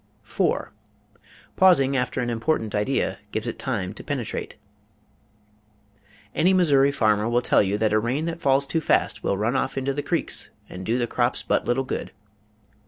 4. 0.23 0.73
Pausing 1.55 1.95
After 1.95 2.21
An 2.21 2.31
Important 2.31 2.73
Idea 2.73 3.19
Gives 3.31 3.47
it 3.47 3.59
Time 3.59 3.93
to 3.93 4.03
Penetrate 4.03 4.55
Any 6.33 6.55
Missouri 6.55 6.91
farmer 6.91 7.29
will 7.29 7.43
tell 7.43 7.61
you 7.61 7.77
that 7.77 7.93
a 7.93 7.99
rain 7.99 8.25
that 8.25 8.41
falls 8.41 8.65
too 8.65 8.81
fast 8.81 9.23
will 9.23 9.37
run 9.37 9.55
off 9.55 9.77
into 9.77 9.93
the 9.93 10.01
creeks 10.01 10.49
and 10.67 10.83
do 10.87 10.97
the 10.97 11.05
crops 11.05 11.43
but 11.43 11.65
little 11.65 11.83
good. 11.83 12.11